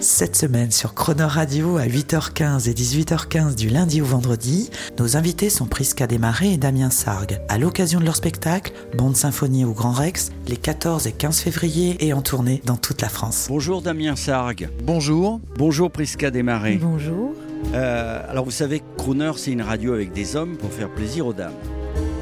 [0.00, 5.48] Cette semaine sur Croner Radio à 8h15 et 18h15 du lundi au vendredi, nos invités
[5.48, 7.40] sont Prisca Desmarais et Damien Sargue.
[7.48, 11.96] À l'occasion de leur spectacle, Bande Symphonie au Grand Rex, les 14 et 15 février
[12.06, 13.46] et en tournée dans toute la France.
[13.48, 14.68] Bonjour Damien Sargue.
[14.82, 15.40] Bonjour.
[15.56, 16.76] Bonjour Prisca Desmarais.
[16.76, 17.32] Bonjour.
[17.72, 21.26] Euh, alors vous savez que Crooner c'est une radio avec des hommes pour faire plaisir
[21.26, 21.54] aux dames.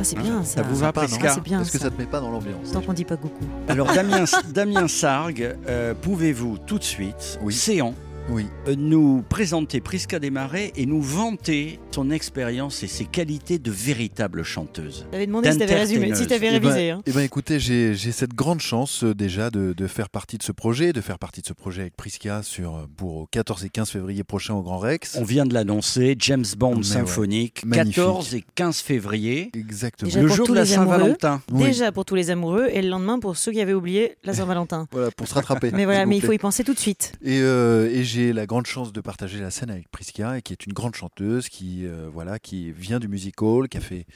[0.02, 0.56] Ah, c'est bien ça.
[0.56, 1.84] Ça vous va non Prisca Ah, c'est bien Est-ce que ça.
[1.84, 3.44] ça te met pas dans l'ambiance Tant qu'on dit pas coucou.
[3.68, 7.54] Alors Damien, Damien Sargue, euh, pouvez-vous tout de suite, Oui.
[7.54, 7.94] séant,
[8.30, 8.46] Oui.
[8.68, 14.42] euh, nous présenter Prisca Desmarais et nous vanter son expérience et ses qualités de véritable
[14.44, 16.90] chanteuse T'avais demandé si t'avais résumé, si t'avais Eh ben- révisé.
[16.90, 17.02] hein.
[17.04, 20.52] Eh ben, écoutez, j'ai cette grande chance euh, déjà de, de faire partie de ce
[20.52, 23.90] projet, de faire partie de ce projet avec Prisca sur, euh, pour 14 et 15
[23.90, 25.16] février prochain au Grand Rex.
[25.20, 27.96] On vient de l'annoncer, James Bond Mais symphonique, Magnifique.
[27.96, 30.08] 14 et 15 février, Exactement.
[30.08, 30.92] Déjà le pour jour tous de la les amoureux.
[30.96, 31.42] Saint-Valentin.
[31.52, 31.64] Oui.
[31.64, 34.86] Déjà pour tous les amoureux et le lendemain pour ceux qui avaient oublié la Saint-Valentin.
[34.92, 35.70] Voilà, pour se rattraper.
[35.72, 37.12] Mais voilà, mais il faut y penser tout de suite.
[37.22, 40.52] Et, euh, et j'ai la grande chance de partager la scène avec Prisca, et qui
[40.52, 44.06] est une grande chanteuse, qui, euh, voilà, qui vient du music hall, qui a fait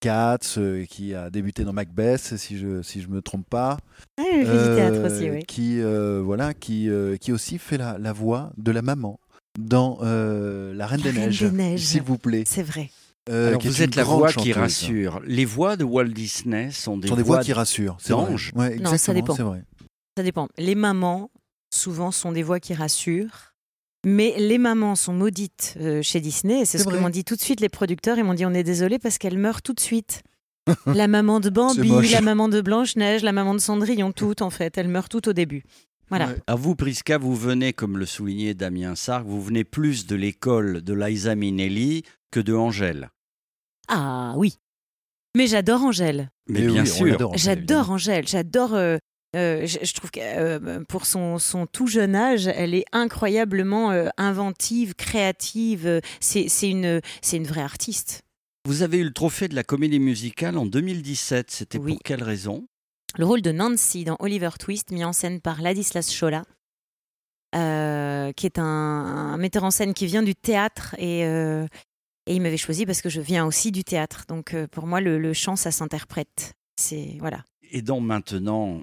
[0.00, 3.78] Cats, euh, qui a débuté dans Macbeth, si je si je me trompe pas.
[4.18, 5.44] Ah, fait du théâtre Euh, aussi, oui.
[5.44, 9.18] Qui euh, voilà, qui euh, qui aussi fait la, la voix de la maman
[9.58, 11.80] dans euh, La Reine La des Reine Neiges, des Neiges.
[11.80, 12.44] s'il vous plaît.
[12.46, 12.90] C'est vrai.
[13.30, 15.22] Euh, Alors vous êtes la voix qui rassure.
[15.24, 17.96] Les voix de Walt Disney sont des, Ce sont des voix qui rassurent.
[17.98, 18.12] c'est.
[18.12, 19.34] Ouais, Non, ça dépend.
[19.34, 19.62] C'est vrai.
[20.18, 20.48] Ça dépend.
[20.58, 21.30] Les mamans,
[21.74, 23.54] souvent, sont des voix qui rassurent.
[24.06, 26.60] Mais les mamans sont maudites euh, chez Disney.
[26.60, 28.18] Et c'est ce que m'ont dit tout de suite les producteurs.
[28.18, 30.22] Ils m'ont dit on est désolé parce qu'elles meurent tout de suite.
[30.86, 34.76] la maman de Bambi, la maman de Blanche-Neige, la maman de Cendrillon, toutes en fait.
[34.78, 35.62] Elles meurent toutes au début.
[36.08, 36.28] Voilà.
[36.28, 36.36] Ouais.
[36.46, 40.82] Alors vous, Prisca, vous venez, comme le soulignait Damien Sark, vous venez plus de l'école
[40.82, 43.10] de Liza Minnelli que de Angèle.
[43.88, 44.58] Ah oui.
[45.36, 46.30] Mais j'adore Angèle.
[46.48, 47.30] Mais Et bien oui, sûr.
[47.34, 47.90] J'adore.
[47.90, 48.26] Angèle.
[48.28, 48.74] J'adore.
[48.74, 48.98] euh,
[49.34, 53.90] euh, je, je trouve que euh, pour son, son tout jeune âge, elle est incroyablement
[53.90, 56.00] euh, inventive, créative.
[56.20, 58.22] C'est c'est une, c'est une vraie artiste.
[58.66, 61.50] Vous avez eu le trophée de la comédie musicale en 2017.
[61.50, 61.92] C'était Oui.
[61.92, 62.66] pour quelle raison?
[63.16, 66.42] Le rôle de Nancy dans Oliver Twist, mis en scène par Ladislas Chola,
[67.52, 71.68] qui est un, un metteur en scène qui vient du théâtre et, et
[72.34, 74.24] il m'avait choisi parce que je viens aussi du théâtre.
[74.28, 76.54] Donc pour moi, le, le chant, ça s'interprète.
[76.80, 77.44] C'est voilà.
[77.70, 78.80] Et dans maintenant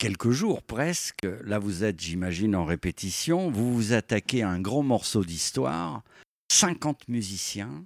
[0.00, 4.82] quelques jours presque, là vous êtes, j'imagine, en répétition, vous vous attaquez à un grand
[4.82, 6.02] morceau d'histoire,
[6.50, 7.84] 50 musiciens,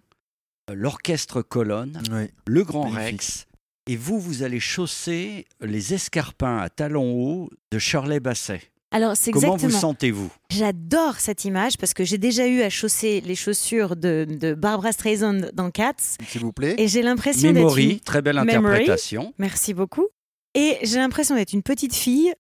[0.71, 2.01] euh, l'orchestre colonne,
[2.47, 3.21] le Grand Magnifique.
[3.21, 3.47] Rex,
[3.91, 8.63] et vous, vous allez chausser les escarpins à talons hauts de Shirley Basset.
[8.93, 9.73] Alors c'est Comment exactement.
[9.73, 10.33] vous sentez-vous?
[10.51, 14.93] J'adore cette image parce que j'ai déjà eu à chausser les chaussures de, de Barbara
[14.93, 15.95] Streisand dans Cats
[16.29, 16.77] S'il vous plaît.
[16.79, 18.01] et j'ai l'impression d'être Memory, une...
[18.01, 18.55] très belle Memory.
[18.57, 19.35] interprétation.
[19.39, 20.07] Merci beaucoup.
[20.55, 22.33] Et j'ai l'impression d'être une petite fille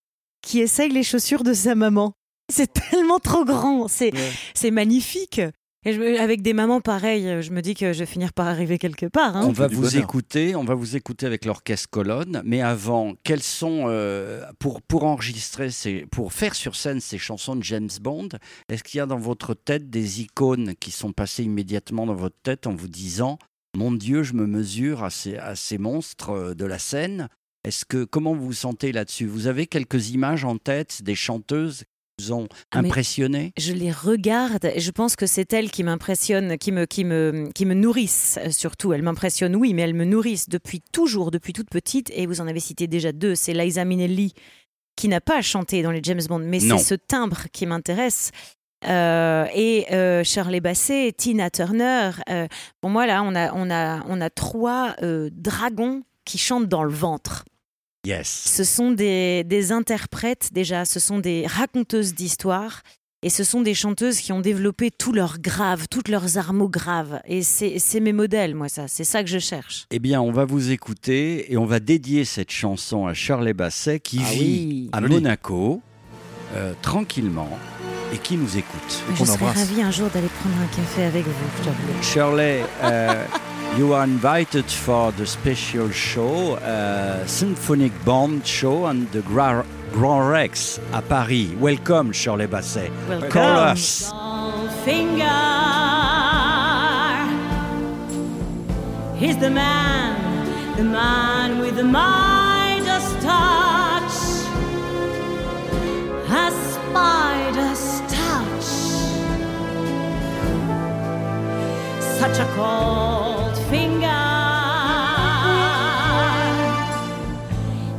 [0.42, 2.12] qui essaye les chaussures de sa maman.
[2.52, 4.12] C'est tellement trop grand, c'est
[4.62, 4.70] Ouais.
[4.70, 5.40] magnifique.
[5.86, 8.78] Et je avec des mamans pareilles, je me dis que je vais finir par arriver
[8.78, 9.36] quelque part.
[9.36, 9.44] hein.
[9.46, 10.02] On va vous bonheur.
[10.02, 12.40] écouter, on va vous écouter avec l'orchestre colonne.
[12.46, 17.54] Mais avant, quels sont euh, pour pour enregistrer ces, pour faire sur scène ces chansons
[17.56, 18.30] de James Bond
[18.70, 22.36] Est-ce qu'il y a dans votre tête des icônes qui sont passées immédiatement dans votre
[22.42, 23.38] tête en vous disant
[23.76, 27.28] mon Dieu, je me mesure à ces à ces monstres euh, de la scène
[27.64, 29.26] Est-ce que comment vous vous sentez là-dessus?
[29.26, 31.84] Vous avez quelques images en tête des chanteuses
[32.18, 33.52] qui vous ont Ah, impressionné?
[33.58, 37.48] Je les regarde et je pense que c'est elles qui m'impressionnent, qui me, qui, me,
[37.54, 38.92] qui me nourrissent euh, surtout.
[38.92, 42.10] Elles m'impressionnent, oui, mais elles me nourrissent depuis toujours, depuis toute petite.
[42.14, 43.34] Et vous en avez cité déjà deux.
[43.34, 44.34] C'est Liza Minnelli
[44.96, 48.30] qui n'a pas chanté dans les James Bond, mais c'est ce timbre qui m'intéresse.
[48.86, 52.10] Euh, et euh, Shirley Bassey, Tina Turner.
[52.28, 52.46] euh,
[52.80, 56.84] pour moi, là, on a, on a, on a trois euh, dragons qui chantent dans
[56.84, 57.44] le ventre.
[58.04, 58.28] Yes.
[58.46, 62.82] Ce sont des, des interprètes déjà, ce sont des raconteuses d'histoires.
[63.26, 67.20] Et ce sont des chanteuses qui ont développé tout leur grave, toutes leurs armeaux graves.
[67.26, 68.86] Et c'est c'est mes modèles, moi, ça.
[68.86, 69.86] C'est ça que je cherche.
[69.90, 74.00] Eh bien, on va vous écouter et on va dédier cette chanson à Shirley Basset
[74.00, 74.90] qui Ah vit oui.
[74.92, 75.00] à.
[75.00, 75.80] Monaco
[76.54, 77.48] euh, tranquillement
[78.14, 79.02] et qui nous écoute.
[79.12, 81.32] Je qu'on serais ravie un jour d'aller prendre un café avec vous,
[81.64, 82.06] je.
[82.06, 89.20] Shirley, uh, you are invited for the special show, uh, Symphonic Band Show on the
[89.22, 91.54] Gra- Grand Rex à Paris.
[91.60, 92.90] Welcome, Shirley Basset.
[93.30, 94.12] Call us.
[94.84, 95.24] Finger,
[99.16, 103.73] He's the man, the man with the Midas touch,
[112.26, 114.06] such a cold finger.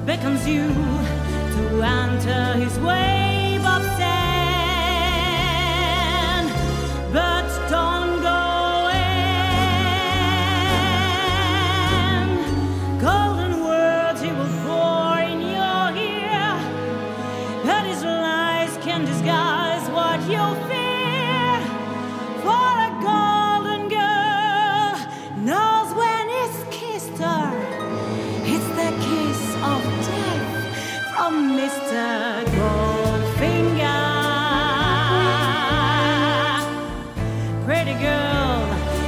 [0.03, 0.67] Beckons you
[1.55, 3.24] to enter his wave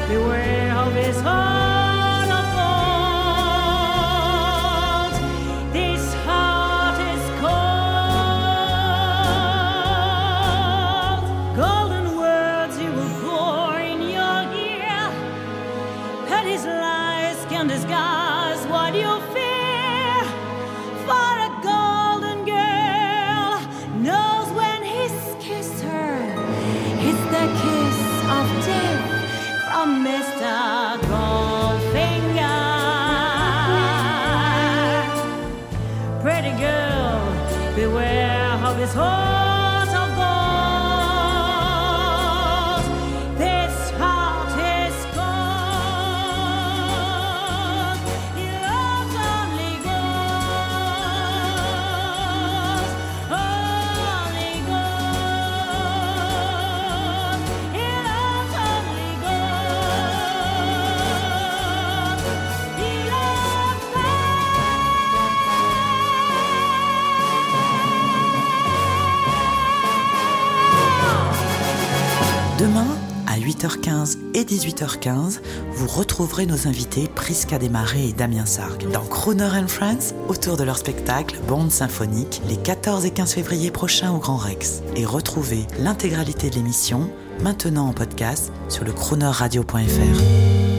[0.08, 1.67] beware of his heart
[29.88, 30.37] promise
[72.60, 72.88] Demain,
[73.28, 75.42] à 8h15 et 18h15,
[75.74, 80.64] vous retrouverez nos invités Prisca Desmarais et Damien Sargue dans Crooner and Friends autour de
[80.64, 84.82] leur spectacle Bande symphonique les 14 et 15 février prochains au Grand Rex.
[84.96, 87.12] Et retrouvez l'intégralité de l'émission
[87.44, 90.77] maintenant en podcast sur le croonerradio.fr.